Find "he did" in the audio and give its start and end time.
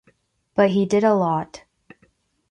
0.71-1.03